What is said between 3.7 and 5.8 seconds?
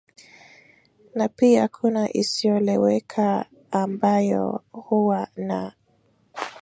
ambayo huwa na